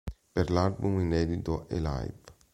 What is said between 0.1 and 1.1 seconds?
Per l'album